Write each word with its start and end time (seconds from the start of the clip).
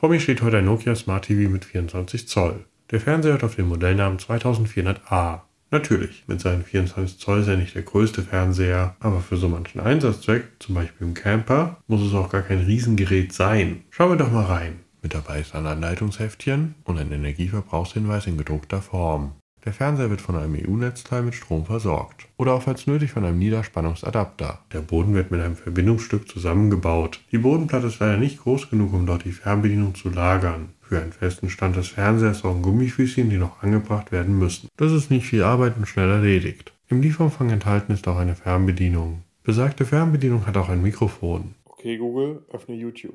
Vor 0.00 0.08
mir 0.08 0.18
steht 0.18 0.40
heute 0.40 0.56
ein 0.56 0.64
Nokia 0.64 0.94
Smart 0.94 1.26
TV 1.26 1.50
mit 1.50 1.66
24 1.66 2.26
Zoll. 2.26 2.64
Der 2.90 3.00
Fernseher 3.00 3.34
hat 3.34 3.44
auf 3.44 3.56
den 3.56 3.68
Modellnamen 3.68 4.18
2400A. 4.18 5.40
Natürlich, 5.70 6.24
mit 6.26 6.40
seinen 6.40 6.64
24 6.64 7.18
Zoll 7.18 7.40
ist 7.40 7.48
er 7.48 7.58
nicht 7.58 7.74
der 7.74 7.82
größte 7.82 8.22
Fernseher, 8.22 8.96
aber 8.98 9.20
für 9.20 9.36
so 9.36 9.50
manchen 9.50 9.78
Einsatzzweck, 9.78 10.44
zum 10.58 10.76
Beispiel 10.76 11.06
im 11.06 11.12
Camper, 11.12 11.76
muss 11.86 12.00
es 12.00 12.14
auch 12.14 12.30
gar 12.30 12.40
kein 12.40 12.64
Riesengerät 12.64 13.34
sein. 13.34 13.82
Schauen 13.90 14.12
wir 14.12 14.16
doch 14.16 14.32
mal 14.32 14.46
rein. 14.46 14.80
Mit 15.02 15.12
dabei 15.12 15.40
ist 15.40 15.54
ein 15.54 15.66
Anleitungsheftchen 15.66 16.76
und 16.84 16.98
ein 16.98 17.12
Energieverbrauchshinweis 17.12 18.26
in 18.26 18.38
gedruckter 18.38 18.80
Form. 18.80 19.32
Der 19.64 19.74
Fernseher 19.74 20.08
wird 20.08 20.22
von 20.22 20.36
einem 20.36 20.54
EU-Netzteil 20.54 21.22
mit 21.22 21.34
Strom 21.34 21.66
versorgt 21.66 22.28
oder 22.38 22.54
auch 22.54 22.62
falls 22.62 22.86
nötig 22.86 23.12
von 23.12 23.24
einem 23.24 23.38
Niederspannungsadapter. 23.38 24.60
Der 24.72 24.80
Boden 24.80 25.14
wird 25.14 25.30
mit 25.30 25.40
einem 25.40 25.56
Verbindungsstück 25.56 26.28
zusammengebaut. 26.28 27.20
Die 27.30 27.38
Bodenplatte 27.38 27.88
ist 27.88 27.98
leider 27.98 28.16
nicht 28.16 28.40
groß 28.40 28.70
genug, 28.70 28.94
um 28.94 29.04
dort 29.04 29.24
die 29.24 29.32
Fernbedienung 29.32 29.94
zu 29.94 30.08
lagern. 30.08 30.70
Für 30.80 31.00
einen 31.00 31.12
festen 31.12 31.50
Stand 31.50 31.76
des 31.76 31.88
Fernsehers 31.88 32.38
sorgen 32.38 32.62
Gummifüßchen, 32.62 33.28
die 33.28 33.36
noch 33.36 33.62
angebracht 33.62 34.12
werden 34.12 34.38
müssen. 34.38 34.68
Das 34.76 34.92
ist 34.92 35.10
nicht 35.10 35.26
viel 35.26 35.42
Arbeit 35.42 35.76
und 35.76 35.86
schnell 35.86 36.10
erledigt. 36.10 36.72
Im 36.88 37.02
Lieferumfang 37.02 37.50
enthalten 37.50 37.92
ist 37.92 38.08
auch 38.08 38.16
eine 38.16 38.34
Fernbedienung. 38.34 39.22
Besagte 39.44 39.84
Fernbedienung 39.84 40.46
hat 40.46 40.56
auch 40.56 40.68
ein 40.68 40.82
Mikrofon. 40.82 41.54
Okay 41.64 41.98
Google, 41.98 42.44
öffne 42.50 42.74
YouTube. 42.74 43.14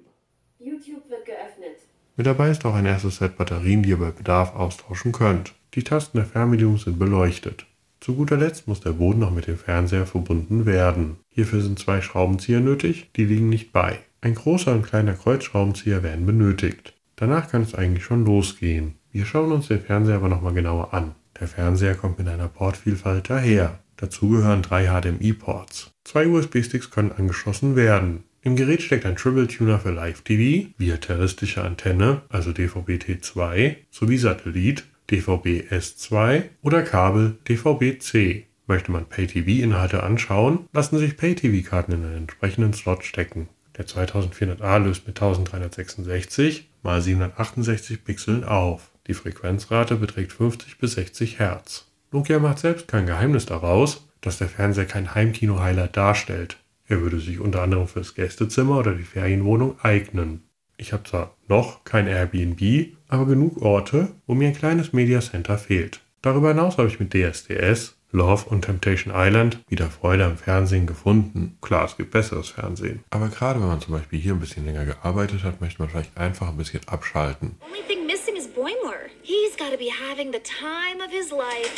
YouTube 0.60 1.10
wird 1.10 1.26
geöffnet. 1.26 1.78
Mit 2.16 2.28
dabei 2.28 2.52
ist 2.52 2.66
auch 2.66 2.76
ein 2.76 2.86
erstes 2.86 3.18
Set 3.18 3.36
Batterien, 3.36 3.84
die 3.84 3.90
ihr 3.90 4.00
bei 4.00 4.12
Bedarf 4.12 4.56
austauschen 4.56 5.12
könnt. 5.12 5.54
Die 5.76 5.84
Tasten 5.84 6.18
der 6.18 6.26
Fernbedienung 6.26 6.78
sind 6.78 6.98
beleuchtet. 6.98 7.66
Zu 8.00 8.16
guter 8.16 8.38
Letzt 8.38 8.66
muss 8.66 8.80
der 8.80 8.94
Boden 8.94 9.20
noch 9.20 9.32
mit 9.32 9.48
dem 9.48 9.58
Fernseher 9.58 10.06
verbunden 10.06 10.66
werden. 10.66 11.18
Hierfür 11.30 11.62
sind 11.62 11.80
zwei 11.80 12.02
Schraubenzieher 12.02 12.62
nötig, 12.62 13.10
die 13.18 13.26
liegen 13.26 13.50
nicht 13.50 13.74
bei. 13.74 14.00
Ein 14.22 14.36
großer 14.36 14.72
und 14.72 14.84
kleiner 14.84 15.14
Kreuzschraubenzieher 15.14 16.02
werden 16.02 16.26
benötigt. 16.26 16.94
Danach 17.18 17.50
kann 17.50 17.62
es 17.62 17.76
eigentlich 17.76 18.06
schon 18.06 18.24
losgehen. 18.24 18.96
Wir 19.12 19.26
schauen 19.26 19.52
uns 19.52 19.68
den 19.68 19.82
Fernseher 19.82 20.16
aber 20.16 20.30
nochmal 20.30 20.54
genauer 20.54 20.94
an. 20.94 21.14
Der 21.42 21.50
Fernseher 21.50 21.96
kommt 21.96 22.20
mit 22.20 22.30
einer 22.30 22.48
Portvielfalt 22.48 23.30
daher. 23.30 23.80
Dazu 23.98 24.30
gehören 24.30 24.62
drei 24.62 24.88
HDMI-Ports. 24.88 25.92
Zwei 26.06 26.28
USB-Sticks 26.28 26.90
können 26.90 27.12
angeschlossen 27.12 27.76
werden. 27.76 28.24
Im 28.42 28.56
Gerät 28.56 28.82
steckt 28.82 29.06
ein 29.06 29.16
Triple 29.18 29.48
Tuner 29.48 29.80
für 29.80 29.92
Live-TV, 29.92 30.70
via 30.78 30.98
terroristische 30.98 31.64
Antenne, 31.64 32.22
also 32.30 32.52
DVB-T2, 32.52 33.76
sowie 33.90 34.18
Satellit 34.18 34.86
DVB-S2 35.10 36.44
oder 36.62 36.84
Kabel 36.84 37.38
DVB-C. 37.48 38.46
Möchte 38.68 38.92
man 38.92 39.06
Pay-TV-Inhalte 39.06 40.04
anschauen, 40.04 40.68
lassen 40.74 40.98
sich 40.98 41.18
Pay-TV-Karten 41.18 41.92
in 41.92 42.04
einen 42.04 42.18
entsprechenden 42.18 42.74
Slot 42.74 43.04
stecken. 43.04 43.48
Der 43.78 43.86
2400A 43.86 44.80
löst 44.80 45.06
mit 45.06 45.18
1366 45.18 46.70
x 46.84 47.04
768 47.04 48.04
Pixeln 48.04 48.44
auf. 48.44 48.92
Die 49.08 49.14
Frequenzrate 49.14 49.96
beträgt 49.96 50.32
50 50.34 50.78
bis 50.78 50.94
60 50.94 51.40
Hertz. 51.40 51.86
Nokia 52.12 52.40
macht 52.40 52.60
selbst 52.60 52.88
kein 52.88 53.06
Geheimnis 53.06 53.46
daraus, 53.46 54.08
dass 54.22 54.38
der 54.38 54.48
Fernseher 54.48 54.86
kein 54.86 55.14
Heimkino-Highlight 55.14 55.96
darstellt. 55.96 56.58
Er 56.88 57.02
würde 57.02 57.20
sich 57.20 57.40
unter 57.40 57.62
anderem 57.62 57.88
fürs 57.88 58.16
Gästezimmer 58.16 58.80
oder 58.80 58.94
die 58.94 59.04
Ferienwohnung 59.04 59.78
eignen. 59.82 60.44
Ich 60.78 60.94
habe 60.94 61.04
zwar 61.04 61.36
noch 61.48 61.84
kein 61.84 62.08
Airbnb, 62.08 62.96
aber 63.08 63.26
genug 63.26 63.62
Orte, 63.62 64.10
wo 64.28 64.34
mir 64.34 64.50
ein 64.50 64.56
kleines 64.56 64.94
Media 64.94 65.22
Center 65.22 65.58
fehlt. 65.58 66.02
Darüber 66.22 66.50
hinaus 66.50 66.78
habe 66.78 66.88
ich 66.88 67.00
mit 67.00 67.14
DSDS, 67.14 67.96
Love 68.12 68.46
und 68.50 68.64
Temptation 68.64 69.14
Island 69.16 69.60
wieder 69.68 69.90
Freude 69.90 70.26
am 70.26 70.38
Fernsehen 70.38 70.88
gefunden. 70.88 71.58
Klar, 71.62 71.86
es 71.86 71.98
gibt 71.98 72.12
besseres 72.12 72.50
Fernsehen. 72.50 73.04
Aber 73.10 73.30
gerade 73.30 73.60
wenn 73.60 73.68
man 73.68 73.82
zum 73.82 73.94
Beispiel 73.94 74.20
hier 74.20 74.34
ein 74.34 74.40
bisschen 74.40 74.66
länger 74.66 74.86
gearbeitet 74.86 75.44
hat, 75.44 75.62
möchte 75.62 75.82
man 75.82 75.90
vielleicht 75.90 76.18
einfach 76.18 76.50
ein 76.50 76.58
bisschen 76.58 76.82
abschalten. 76.88 77.56
Only 77.62 77.84
thing 77.88 78.06
missing 78.06 78.36
is 78.36 78.48
Boimler. 78.48 79.10
He's 79.22 79.56
gotta 79.58 79.78
be 79.78 79.92
having 79.92 80.32
the 80.32 80.40
time 80.40 81.04
of 81.04 81.12
his 81.12 81.32
life. 81.32 81.72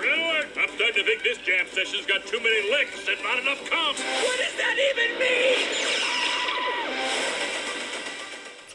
Red 0.00 0.18
alert! 0.18 0.48
I'm 0.56 0.70
starting 0.74 0.94
to 0.94 1.04
think 1.04 1.22
this 1.22 1.38
jam 1.44 1.66
session's 1.72 2.06
got 2.06 2.24
too 2.26 2.40
many 2.40 2.60
licks 2.70 3.08
and 3.08 3.18
not 3.24 3.38
enough 3.40 3.60
comps. 3.68 4.00
What 4.00 4.38
does 4.38 4.56
that 4.56 4.76
even 4.76 5.18
mean? 5.18 5.99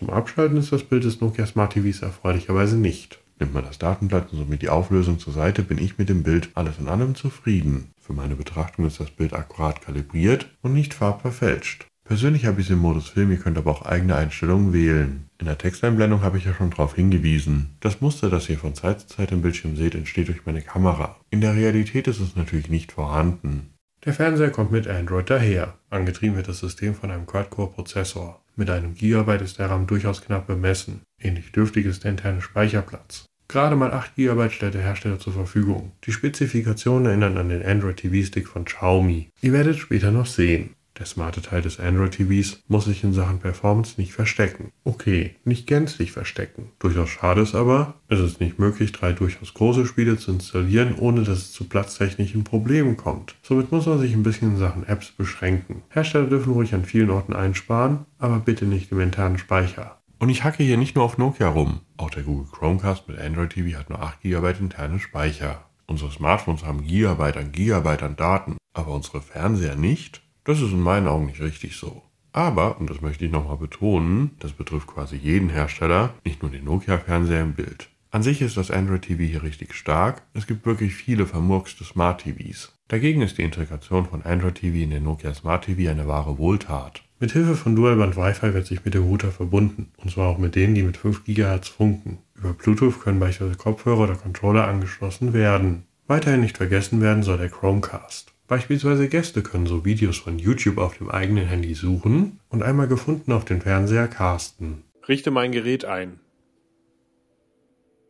Zum 0.06 0.14
Abschalten 0.14 0.58
ist 0.58 0.72
das 0.72 0.84
Bild 0.84 1.04
des 1.04 1.20
Nokia 1.20 1.48
Smart 1.48 1.74
TVs 1.74 2.04
erfreulicherweise 2.04 2.78
nicht. 2.78 3.24
Nimmt 3.40 3.56
man 3.56 3.66
das 3.66 3.80
Datenblatt 3.80 4.32
und 4.32 4.38
somit 4.38 4.62
die 4.62 4.70
Auflösung 4.70 5.18
zur 5.18 5.34
Seite, 5.34 5.64
bin 5.64 5.80
ich 5.80 5.98
mit 5.98 6.10
dem 6.10 6.22
Bild 6.22 6.50
alles 6.54 6.78
in 6.78 6.88
allem 6.88 7.16
zufrieden. 7.16 7.90
Für 8.00 8.14
meine 8.14 8.36
Betrachtung 8.36 8.86
ist 8.86 9.00
das 9.00 9.10
Bild 9.10 9.34
akkurat 9.34 9.82
kalibriert 9.82 10.48
und 10.62 10.76
nicht 10.76 10.94
farbverfälscht. 10.94 11.88
Persönlich 12.04 12.46
habe 12.46 12.62
ich 12.62 12.68
es 12.68 12.74
im 12.74 12.78
Modus 12.78 13.10
Film, 13.10 13.32
ihr 13.32 13.40
könnt 13.40 13.58
aber 13.58 13.72
auch 13.72 13.82
eigene 13.82 14.16
Einstellungen 14.16 14.74
wählen. 14.74 15.26
In 15.40 15.48
der 15.48 15.58
Texteinblendung 15.58 16.22
habe 16.22 16.38
ich 16.38 16.46
ja 16.46 16.54
schon 16.54 16.70
darauf 16.70 16.94
hingewiesen. 16.94 17.76
Das 17.80 18.00
Muster, 18.00 18.30
das 18.30 18.48
ihr 18.48 18.60
von 18.60 18.76
Zeit 18.76 19.00
zu 19.00 19.08
Zeit 19.08 19.32
im 19.32 19.42
Bildschirm 19.42 19.76
seht, 19.76 19.96
entsteht 19.96 20.28
durch 20.28 20.46
meine 20.46 20.62
Kamera. 20.62 21.16
In 21.32 21.42
der 21.42 21.56
Realität 21.56 22.08
ist 22.08 22.20
es 22.20 22.36
natürlich 22.36 22.70
nicht 22.70 22.92
vorhanden. 22.92 23.72
Der 24.06 24.14
Fernseher 24.14 24.52
kommt 24.52 24.72
mit 24.72 24.88
Android 24.88 25.32
daher. 25.32 25.80
Angetrieben 25.90 26.36
wird 26.36 26.48
das 26.48 26.60
System 26.60 26.94
von 26.94 27.10
einem 27.10 27.26
Quad-Core-Prozessor. 27.26 28.45
Mit 28.58 28.70
einem 28.70 28.94
Gigabyte 28.94 29.42
ist 29.42 29.60
der 29.60 29.70
RAM 29.70 29.86
durchaus 29.86 30.22
knapp 30.22 30.48
bemessen. 30.48 31.02
Ähnlich 31.22 31.52
dürftig 31.52 31.86
ist 31.86 32.04
der 32.06 32.12
interne 32.12 32.42
Speicherplatz. 32.42 33.26
Gerade 33.48 33.76
mal 33.76 33.92
8 33.92 34.16
GB 34.16 34.50
stellt 34.50 34.74
der 34.74 34.82
Hersteller 34.82 35.20
zur 35.20 35.34
Verfügung. 35.34 35.92
Die 36.06 36.12
Spezifikationen 36.12 37.06
erinnern 37.06 37.38
an 37.38 37.50
den 37.50 37.66
Android 37.66 37.98
TV 37.98 38.26
Stick 38.26 38.48
von 38.48 38.66
Xiaomi. 38.66 39.30
Ihr 39.42 39.54
werdet 39.54 39.78
später 39.78 40.12
noch 40.12 40.26
sehen. 40.26 40.75
Der 40.98 41.06
smarte 41.06 41.42
Teil 41.42 41.62
des 41.62 41.80
Android 41.80 42.14
TVs 42.14 42.64
muss 42.70 42.86
sich 42.86 43.04
in 43.04 43.12
Sachen 43.12 43.40
Performance 43.40 43.96
nicht 43.98 44.14
verstecken. 44.14 44.72
Okay, 44.86 45.36
nicht 45.44 45.68
gänzlich 45.68 46.14
verstecken. 46.14 46.72
Durchaus 46.80 47.10
schade 47.10 47.42
ist 47.42 47.54
aber, 47.54 47.96
es 48.08 48.20
ist 48.20 48.40
nicht 48.40 48.60
möglich, 48.60 48.94
drei 48.94 49.12
durchaus 49.12 49.54
große 49.54 49.86
Spiele 49.86 50.18
zu 50.18 50.32
installieren, 50.32 50.96
ohne 50.98 51.24
dass 51.24 51.40
es 51.40 51.52
zu 51.52 51.66
platztechnischen 51.66 52.46
Problemen 52.46 52.96
kommt. 52.96 53.36
Somit 53.42 53.74
muss 53.74 53.88
man 53.88 54.00
sich 54.00 54.14
ein 54.14 54.24
bisschen 54.24 54.52
in 54.52 54.58
Sachen 54.58 54.88
Apps 54.88 55.12
beschränken. 55.12 55.82
Hersteller 55.90 56.28
dürfen 56.28 56.54
ruhig 56.54 56.74
an 56.74 56.86
vielen 56.86 57.10
Orten 57.10 57.34
einsparen, 57.34 58.06
aber 58.18 58.40
bitte 58.40 58.66
nicht 58.66 58.92
im 58.94 59.02
internen 59.02 59.38
Speicher. 59.38 60.00
Und 60.18 60.30
ich 60.30 60.46
hacke 60.46 60.64
hier 60.64 60.78
nicht 60.78 60.96
nur 60.96 61.04
auf 61.04 61.18
Nokia 61.18 61.50
rum. 61.50 61.82
Auch 61.98 62.10
der 62.10 62.24
Google 62.24 62.48
Chromecast 62.52 63.10
mit 63.10 63.20
Android 63.20 63.50
TV 63.50 63.78
hat 63.78 63.90
nur 63.90 64.02
8 64.02 64.22
GB 64.22 64.54
internen 64.60 65.00
Speicher. 65.00 65.66
Unsere 65.88 66.10
Smartphones 66.10 66.64
haben 66.64 66.88
Gigabyte 66.88 67.38
an 67.38 67.52
Gigabyte 67.52 68.04
an 68.04 68.16
Daten, 68.16 68.58
aber 68.74 68.94
unsere 68.94 69.22
Fernseher 69.22 69.76
nicht? 69.76 70.25
Das 70.46 70.62
ist 70.62 70.72
in 70.72 70.80
meinen 70.80 71.08
Augen 71.08 71.26
nicht 71.26 71.42
richtig 71.42 71.76
so. 71.76 72.04
Aber, 72.32 72.80
und 72.80 72.90
das 72.90 73.02
möchte 73.02 73.26
ich 73.26 73.32
nochmal 73.32 73.58
betonen, 73.58 74.32
das 74.40 74.52
betrifft 74.52 74.88
quasi 74.88 75.16
jeden 75.16 75.50
Hersteller, 75.50 76.14
nicht 76.24 76.42
nur 76.42 76.52
den 76.52 76.66
Nokia-Fernseher 76.66 77.42
im 77.42 77.54
Bild. 77.54 77.90
An 78.12 78.24
sich 78.24 78.42
ist 78.42 78.56
das 78.56 78.72
Android 78.72 79.02
TV 79.02 79.24
hier 79.24 79.44
richtig 79.44 79.74
stark. 79.74 80.22
Es 80.34 80.46
gibt 80.46 80.66
wirklich 80.66 80.94
viele 80.94 81.26
vermurkste 81.26 81.84
Smart 81.84 82.22
TVs. 82.22 82.74
Dagegen 82.88 83.22
ist 83.24 83.40
die 83.40 83.42
Integration 83.42 84.06
von 84.06 84.22
Android 84.22 84.56
TV 84.56 84.84
in 84.84 84.92
den 84.92 85.04
Nokia 85.04 85.34
Smart 85.34 85.66
TV 85.66 85.90
eine 85.90 86.08
wahre 86.08 86.38
Wohltat. 86.38 87.02
Mit 87.20 87.32
Hilfe 87.32 87.56
von 87.56 87.76
Dualband 87.76 88.16
Wi-Fi 88.16 88.54
wird 88.54 88.68
sich 88.68 88.86
mit 88.86 88.94
dem 88.94 89.04
Router 89.04 89.32
verbunden, 89.32 89.92
und 89.98 90.12
zwar 90.12 90.28
auch 90.30 90.38
mit 90.38 90.54
denen, 90.56 90.76
die 90.76 90.84
mit 90.84 90.98
5 90.98 91.24
GHz 91.24 91.70
funken. 91.70 92.20
Über 92.36 92.54
Bluetooth 92.54 93.02
können 93.02 93.20
beispielsweise 93.20 93.58
Kopfhörer 93.58 94.04
oder 94.04 94.16
Controller 94.16 94.68
angeschlossen 94.68 95.34
werden. 95.34 95.86
Weiterhin 96.06 96.42
nicht 96.42 96.58
vergessen 96.58 97.02
werden 97.02 97.24
soll 97.24 97.40
der 97.40 97.50
Chromecast. 97.50 98.35
Beispielsweise 98.48 99.10
Gäste 99.10 99.42
können 99.42 99.66
so 99.66 99.86
Videos 99.86 100.18
von 100.18 100.38
YouTube 100.38 100.78
auf 100.78 100.98
dem 100.98 101.10
eigenen 101.10 101.48
Handy 101.48 101.74
suchen 101.74 102.40
und 102.50 102.62
einmal 102.62 102.88
gefunden 102.88 103.32
auf 103.32 103.44
den 103.44 103.62
Fernseher 103.62 104.08
casten. 104.08 104.84
Richte 105.08 105.32
mein 105.32 105.52
Gerät 105.52 105.86
ein. 105.86 106.20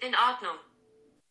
In 0.02 0.14
Ordnung. 0.14 0.56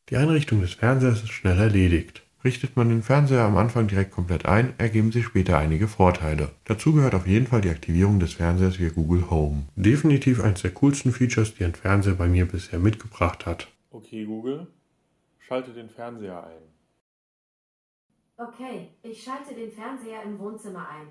Die 0.09 0.17
Einrichtung 0.17 0.63
des 0.63 0.75
Fernsehers 0.75 1.23
ist 1.23 1.33
schnell 1.33 1.59
erledigt. 1.59 2.23
Richtet 2.45 2.77
man 2.77 2.91
den 2.91 3.03
Fernseher 3.03 3.43
am 3.43 3.57
Anfang 3.57 3.89
direkt 3.89 4.11
komplett 4.11 4.45
ein, 4.45 4.75
ergeben 4.77 5.13
sich 5.13 5.25
später 5.25 5.59
einige 5.59 5.89
Vorteile. 5.89 6.51
Dazu 6.65 6.93
gehört 6.93 7.15
auf 7.15 7.27
jeden 7.27 7.47
Fall 7.47 7.63
die 7.63 7.71
Aktivierung 7.71 8.21
des 8.21 8.35
Fernsehers 8.35 8.79
via 8.79 8.91
Google 8.91 9.31
Home. 9.31 9.65
Definitiv 9.77 10.43
eines 10.43 10.61
der 10.61 10.73
coolsten 10.73 11.13
Features, 11.13 11.55
die 11.55 11.65
ein 11.65 11.75
Fernseher 11.75 12.15
bei 12.15 12.29
mir 12.29 12.47
bisher 12.47 12.79
mitgebracht 12.79 13.47
hat. 13.47 13.69
Okay 13.91 14.25
Google, 14.25 14.67
schalte 15.39 15.73
den 15.73 15.89
Fernseher 15.89 16.47
ein. 16.47 16.63
Okay, 18.37 18.89
ich 19.05 19.23
schalte 19.23 19.55
den 19.55 19.71
Fernseher 19.71 20.25
im 20.25 20.39
Wohnzimmer 20.41 20.89
ein. 20.89 21.07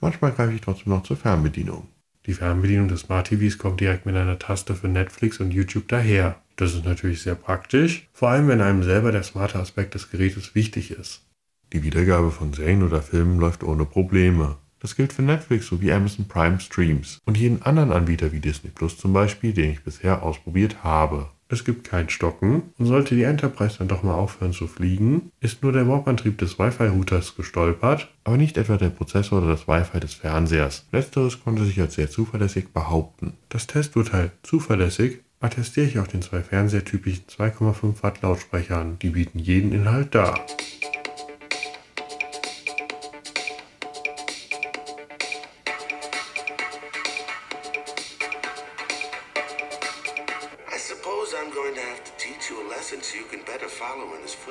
Manchmal 0.00 0.32
greife 0.32 0.54
ich 0.54 0.62
trotzdem 0.62 0.92
noch 0.92 1.02
zur 1.02 1.18
Fernbedienung. 1.18 1.88
Die 2.24 2.32
Fernbedienung 2.32 2.88
des 2.88 3.00
Smart 3.00 3.26
TVs 3.26 3.58
kommt 3.58 3.80
direkt 3.80 4.06
mit 4.06 4.16
einer 4.16 4.38
Taste 4.38 4.74
für 4.74 4.88
Netflix 4.88 5.38
und 5.38 5.50
YouTube 5.50 5.88
daher. 5.88 6.40
Das 6.56 6.72
ist 6.72 6.86
natürlich 6.86 7.20
sehr 7.20 7.34
praktisch, 7.34 8.08
vor 8.14 8.30
allem 8.30 8.48
wenn 8.48 8.62
einem 8.62 8.82
selber 8.82 9.12
der 9.12 9.22
smarte 9.22 9.58
Aspekt 9.58 9.94
des 9.94 10.10
Gerätes 10.10 10.54
wichtig 10.54 10.92
ist. 10.92 11.26
Die 11.74 11.82
Wiedergabe 11.82 12.30
von 12.30 12.54
Serien 12.54 12.82
oder 12.82 13.02
Filmen 13.02 13.38
läuft 13.38 13.64
ohne 13.64 13.84
Probleme. 13.84 14.56
Das 14.80 14.96
gilt 14.96 15.12
für 15.12 15.22
Netflix 15.22 15.66
sowie 15.66 15.92
Amazon 15.92 16.26
Prime 16.26 16.58
Streams 16.58 17.18
und 17.26 17.36
jeden 17.36 17.62
anderen 17.62 17.92
Anbieter 17.92 18.32
wie 18.32 18.40
Disney 18.40 18.70
Plus 18.70 18.96
zum 18.96 19.12
Beispiel, 19.12 19.52
den 19.52 19.72
ich 19.72 19.84
bisher 19.84 20.22
ausprobiert 20.22 20.82
habe. 20.82 21.28
Es 21.52 21.64
gibt 21.64 21.84
kein 21.84 22.08
Stocken 22.08 22.62
und 22.78 22.86
sollte 22.86 23.14
die 23.14 23.22
Enterprise 23.22 23.76
dann 23.78 23.88
doch 23.88 24.02
mal 24.02 24.14
aufhören 24.14 24.52
zu 24.52 24.66
fliegen, 24.66 25.30
ist 25.40 25.62
nur 25.62 25.72
der 25.72 25.86
Warp-Antrieb 25.86 26.38
des 26.38 26.58
Wi-Fi-Routers 26.58 27.36
gestolpert, 27.36 28.08
aber 28.24 28.36
nicht 28.36 28.56
etwa 28.56 28.76
der 28.76 28.88
Prozessor 28.88 29.38
oder 29.38 29.52
das 29.52 29.68
Wi-Fi 29.68 30.00
des 30.00 30.14
Fernsehers. 30.14 30.86
Letzteres 30.92 31.42
konnte 31.44 31.64
sich 31.64 31.80
als 31.80 31.94
sehr 31.94 32.10
zuverlässig 32.10 32.68
behaupten. 32.72 33.34
Das 33.48 33.66
Testurteil 33.66 34.32
zuverlässig 34.42 35.20
attestiere 35.40 35.86
ich 35.86 35.98
auch 35.98 36.06
den 36.06 36.22
zwei 36.22 36.40
fernsehertypischen 36.40 37.26
2,5 37.26 38.02
Watt 38.02 38.22
Lautsprechern. 38.22 38.98
Die 39.00 39.10
bieten 39.10 39.38
jeden 39.38 39.72
Inhalt 39.72 40.14
dar. 40.14 40.40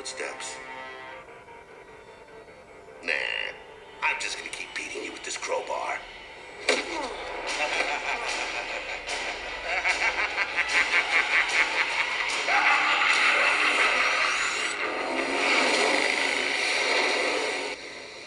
Footsteps. 0.02 0.56
Nah, 3.04 3.12
I'm 4.02 4.20
just 4.20 4.36
gonna 4.36 4.50
keep 4.50 4.74
beating 4.74 5.04
you 5.04 5.12
with 5.12 5.22
this 5.22 5.38
crowbar. 5.38 6.00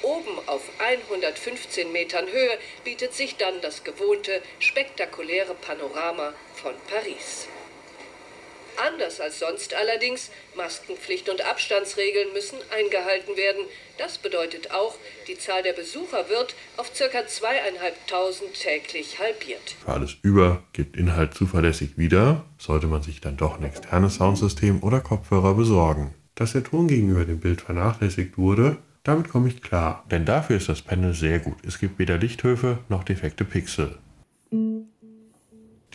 Oben 0.02 0.38
auf 0.46 0.62
115 0.78 1.90
Metern 1.90 2.28
Höhe 2.30 2.56
bietet 2.84 3.14
sich 3.14 3.36
dann 3.36 3.60
das 3.62 3.82
gewohnte, 3.82 4.42
spektakuläre 4.60 5.56
Panorama 5.56 6.34
von 6.54 6.74
Paris. 6.88 7.48
Anders 8.76 9.20
als 9.20 9.38
sonst 9.38 9.74
allerdings, 9.74 10.30
Maskenpflicht 10.56 11.28
und 11.28 11.44
Abstandsregeln 11.44 12.32
müssen 12.32 12.58
eingehalten 12.76 13.36
werden. 13.36 13.64
Das 13.98 14.18
bedeutet 14.18 14.72
auch, 14.72 14.96
die 15.28 15.38
Zahl 15.38 15.62
der 15.62 15.72
Besucher 15.72 16.28
wird 16.28 16.54
auf 16.76 16.92
ca. 16.92 17.26
zweieinhalbtausend 17.26 18.54
täglich 18.54 19.18
halbiert. 19.18 19.76
Für 19.84 19.92
alles 19.92 20.16
über 20.22 20.62
gibt 20.72 20.96
Inhalt 20.96 21.34
zuverlässig 21.34 21.96
wieder, 21.96 22.44
sollte 22.58 22.86
man 22.86 23.02
sich 23.02 23.20
dann 23.20 23.36
doch 23.36 23.58
ein 23.58 23.64
externes 23.64 24.16
Soundsystem 24.16 24.82
oder 24.82 25.00
Kopfhörer 25.00 25.54
besorgen. 25.54 26.14
Dass 26.34 26.52
der 26.52 26.64
Ton 26.64 26.88
gegenüber 26.88 27.24
dem 27.24 27.40
Bild 27.40 27.60
vernachlässigt 27.60 28.36
wurde, 28.36 28.78
damit 29.04 29.28
komme 29.28 29.48
ich 29.48 29.62
klar. 29.62 30.04
Denn 30.10 30.24
dafür 30.24 30.56
ist 30.56 30.68
das 30.68 30.82
Panel 30.82 31.14
sehr 31.14 31.38
gut. 31.38 31.58
Es 31.64 31.78
gibt 31.78 31.98
weder 31.98 32.18
Lichthöfe 32.18 32.78
noch 32.88 33.04
defekte 33.04 33.44
Pixel. 33.44 33.98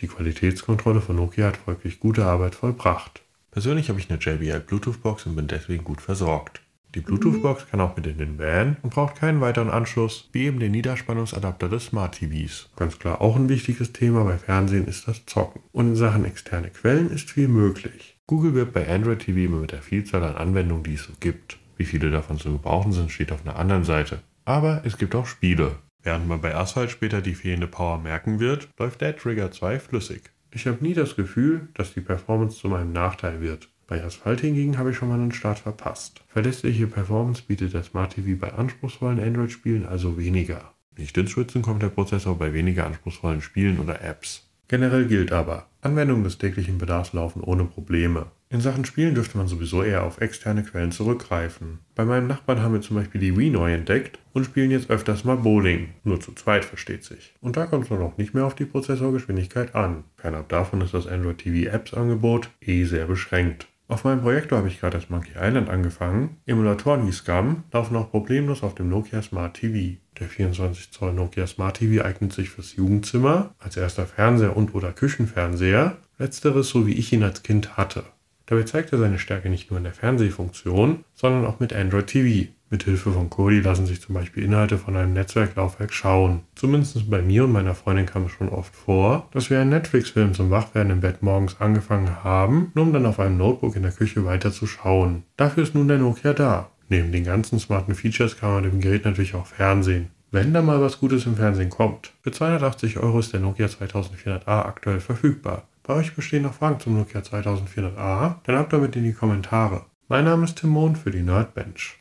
Die 0.00 0.08
Qualitätskontrolle 0.08 1.02
von 1.02 1.16
Nokia 1.16 1.48
hat 1.48 1.58
folglich 1.58 2.00
gute 2.00 2.24
Arbeit 2.24 2.54
vollbracht. 2.54 3.22
Persönlich 3.50 3.90
habe 3.90 4.00
ich 4.00 4.08
eine 4.08 4.18
JBL 4.18 4.60
Bluetooth-Box 4.60 5.26
und 5.26 5.36
bin 5.36 5.46
deswegen 5.46 5.84
gut 5.84 6.00
versorgt. 6.00 6.62
Die 6.94 7.00
Bluetooth-Box 7.00 7.66
kann 7.70 7.80
auch 7.80 7.96
mit 7.96 8.06
in 8.06 8.18
den 8.18 8.38
Van 8.38 8.78
und 8.82 8.94
braucht 8.94 9.16
keinen 9.16 9.40
weiteren 9.40 9.70
Anschluss, 9.70 10.28
wie 10.32 10.46
eben 10.46 10.58
den 10.58 10.72
Niederspannungsadapter 10.72 11.68
des 11.68 11.86
Smart 11.86 12.14
TVs. 12.14 12.70
Ganz 12.76 12.98
klar 12.98 13.20
auch 13.20 13.36
ein 13.36 13.48
wichtiges 13.48 13.92
Thema 13.92 14.24
bei 14.24 14.38
Fernsehen 14.38 14.86
ist 14.86 15.06
das 15.06 15.26
Zocken. 15.26 15.62
Und 15.70 15.88
in 15.88 15.96
Sachen 15.96 16.24
externe 16.24 16.70
Quellen 16.70 17.10
ist 17.10 17.30
viel 17.30 17.48
möglich. 17.48 18.16
Google 18.26 18.54
wird 18.54 18.72
bei 18.72 18.88
Android 18.88 19.20
TV 19.20 19.38
immer 19.40 19.58
mit 19.58 19.72
der 19.72 19.82
Vielzahl 19.82 20.24
an 20.24 20.36
Anwendungen, 20.36 20.82
die 20.82 20.94
es 20.94 21.04
so 21.04 21.12
gibt. 21.20 21.58
Wie 21.76 21.84
viele 21.84 22.10
davon 22.10 22.38
zu 22.38 22.50
gebrauchen 22.50 22.92
sind, 22.92 23.12
steht 23.12 23.32
auf 23.32 23.44
einer 23.44 23.56
anderen 23.56 23.84
Seite. 23.84 24.20
Aber 24.44 24.82
es 24.84 24.98
gibt 24.98 25.14
auch 25.14 25.26
Spiele. 25.26 25.76
Während 26.02 26.28
man 26.28 26.40
bei 26.40 26.54
Asphalt 26.54 26.90
später 26.90 27.20
die 27.20 27.34
fehlende 27.34 27.66
Power 27.66 27.98
merken 27.98 28.40
wird, 28.40 28.68
läuft 28.78 29.00
Dead 29.00 29.16
Trigger 29.16 29.50
2 29.50 29.78
flüssig. 29.78 30.30
Ich 30.50 30.66
habe 30.66 30.82
nie 30.82 30.94
das 30.94 31.14
Gefühl, 31.14 31.68
dass 31.74 31.94
die 31.94 32.00
Performance 32.00 32.58
zu 32.58 32.68
meinem 32.68 32.92
Nachteil 32.92 33.40
wird. 33.40 33.68
Bei 33.86 34.02
Asphalt 34.02 34.40
hingegen 34.40 34.78
habe 34.78 34.90
ich 34.90 34.96
schon 34.96 35.08
mal 35.08 35.14
einen 35.14 35.32
Start 35.32 35.58
verpasst. 35.58 36.22
Verlässliche 36.28 36.86
Performance 36.86 37.42
bietet 37.46 37.74
der 37.74 37.82
Smart 37.82 38.14
TV 38.14 38.38
bei 38.40 38.52
anspruchsvollen 38.52 39.20
Android-Spielen 39.20 39.84
also 39.84 40.16
weniger. 40.16 40.72
Nicht 40.96 41.16
ins 41.18 41.30
Schwitzen 41.30 41.62
kommt 41.62 41.82
der 41.82 41.88
Prozessor 41.88 42.38
bei 42.38 42.52
weniger 42.52 42.86
anspruchsvollen 42.86 43.42
Spielen 43.42 43.78
oder 43.78 44.02
Apps. 44.02 44.48
Generell 44.68 45.06
gilt 45.06 45.32
aber, 45.32 45.66
Anwendungen 45.80 46.22
des 46.22 46.38
täglichen 46.38 46.78
Bedarfs 46.78 47.12
laufen 47.12 47.42
ohne 47.42 47.64
Probleme. 47.64 48.26
In 48.52 48.60
Sachen 48.60 48.84
Spielen 48.84 49.14
dürfte 49.14 49.38
man 49.38 49.46
sowieso 49.46 49.84
eher 49.84 50.02
auf 50.02 50.20
externe 50.20 50.64
Quellen 50.64 50.90
zurückgreifen. 50.90 51.78
Bei 51.94 52.04
meinem 52.04 52.26
Nachbarn 52.26 52.60
haben 52.60 52.74
wir 52.74 52.80
zum 52.80 52.96
Beispiel 52.96 53.20
die 53.20 53.36
Wii 53.36 53.50
neu 53.50 53.72
entdeckt 53.72 54.18
und 54.32 54.44
spielen 54.44 54.72
jetzt 54.72 54.90
öfters 54.90 55.22
mal 55.22 55.36
Bowling. 55.36 55.90
Nur 56.02 56.20
zu 56.20 56.32
zweit 56.32 56.64
versteht 56.64 57.04
sich. 57.04 57.32
Und 57.40 57.56
da 57.56 57.66
kommt 57.66 57.84
es 57.84 57.90
dann 57.90 58.02
auch 58.02 58.18
nicht 58.18 58.34
mehr 58.34 58.44
auf 58.44 58.56
die 58.56 58.64
Prozessorgeschwindigkeit 58.64 59.76
an. 59.76 60.02
Fernab 60.16 60.48
davon 60.48 60.80
ist 60.80 60.94
das 60.94 61.06
Android 61.06 61.38
TV 61.38 61.70
Apps 61.70 61.94
Angebot 61.94 62.50
eh 62.60 62.82
sehr 62.86 63.06
beschränkt. 63.06 63.68
Auf 63.86 64.02
meinem 64.02 64.20
Projektor 64.20 64.58
habe 64.58 64.66
ich 64.66 64.80
gerade 64.80 64.98
das 64.98 65.10
Monkey 65.10 65.34
Island 65.40 65.68
angefangen. 65.68 66.38
Emulatoren 66.44 67.06
wie 67.06 67.12
Scum 67.12 67.62
laufen 67.72 67.94
auch 67.94 68.10
problemlos 68.10 68.64
auf 68.64 68.74
dem 68.74 68.88
Nokia 68.88 69.22
Smart 69.22 69.54
TV. 69.54 69.98
Der 70.18 70.26
24 70.26 70.90
Zoll 70.90 71.12
Nokia 71.12 71.46
Smart 71.46 71.76
TV 71.76 72.04
eignet 72.04 72.32
sich 72.32 72.50
fürs 72.50 72.74
Jugendzimmer, 72.74 73.54
als 73.60 73.76
erster 73.76 74.06
Fernseher 74.06 74.56
und 74.56 74.74
oder 74.74 74.90
Küchenfernseher, 74.90 75.98
letzteres 76.18 76.68
so 76.68 76.88
wie 76.88 76.94
ich 76.94 77.12
ihn 77.12 77.22
als 77.22 77.44
Kind 77.44 77.76
hatte. 77.76 78.02
Dabei 78.50 78.64
zeigt 78.64 78.90
er 78.90 78.98
seine 78.98 79.20
Stärke 79.20 79.48
nicht 79.48 79.70
nur 79.70 79.78
in 79.78 79.84
der 79.84 79.92
Fernsehfunktion, 79.92 81.04
sondern 81.14 81.46
auch 81.46 81.60
mit 81.60 81.72
Android 81.72 82.08
TV. 82.08 82.50
Mit 82.68 82.82
Hilfe 82.82 83.12
von 83.12 83.30
Kodi 83.30 83.60
lassen 83.60 83.86
sich 83.86 84.00
zum 84.00 84.16
Beispiel 84.16 84.42
Inhalte 84.42 84.76
von 84.76 84.96
einem 84.96 85.12
Netzwerklaufwerk 85.12 85.92
schauen. 85.92 86.40
Zumindest 86.56 87.08
bei 87.08 87.22
mir 87.22 87.44
und 87.44 87.52
meiner 87.52 87.76
Freundin 87.76 88.06
kam 88.06 88.24
es 88.24 88.32
schon 88.32 88.48
oft 88.48 88.74
vor, 88.74 89.28
dass 89.30 89.50
wir 89.50 89.60
einen 89.60 89.70
Netflix-Film 89.70 90.34
zum 90.34 90.50
Wachwerden 90.50 90.90
im 90.90 91.00
Bett 91.00 91.22
morgens 91.22 91.60
angefangen 91.60 92.24
haben, 92.24 92.72
nur 92.74 92.86
um 92.86 92.92
dann 92.92 93.06
auf 93.06 93.20
einem 93.20 93.38
Notebook 93.38 93.76
in 93.76 93.82
der 93.82 93.92
Küche 93.92 94.24
weiter 94.24 94.50
zu 94.50 94.66
schauen. 94.66 95.22
Dafür 95.36 95.62
ist 95.62 95.76
nun 95.76 95.86
der 95.86 95.98
Nokia 95.98 96.32
da. 96.32 96.70
Neben 96.88 97.12
den 97.12 97.22
ganzen 97.22 97.60
smarten 97.60 97.94
Features 97.94 98.36
kann 98.36 98.50
man 98.50 98.64
dem 98.64 98.80
Gerät 98.80 99.04
natürlich 99.04 99.36
auch 99.36 99.46
Fernsehen. 99.46 100.08
Wenn 100.32 100.52
da 100.52 100.60
mal 100.60 100.80
was 100.80 100.98
Gutes 100.98 101.24
im 101.26 101.36
Fernsehen 101.36 101.70
kommt. 101.70 102.12
Für 102.22 102.32
280 102.32 102.98
Euro 102.98 103.20
ist 103.20 103.32
der 103.32 103.40
Nokia 103.40 103.66
2400A 103.66 104.64
aktuell 104.64 104.98
verfügbar. 104.98 105.68
Bei 105.90 105.96
euch 105.96 106.14
bestehen 106.14 106.44
noch 106.44 106.54
Fragen 106.54 106.78
zum 106.78 106.96
Nokia 106.96 107.20
2400A? 107.20 108.36
Dann 108.44 108.54
ab 108.54 108.70
damit 108.70 108.94
in 108.94 109.02
die 109.02 109.12
Kommentare. 109.12 109.86
Mein 110.06 110.24
Name 110.24 110.44
ist 110.44 110.54
Tim 110.54 110.70
Mond 110.70 110.96
für 110.96 111.10
die 111.10 111.24
Nerdbench. 111.24 111.99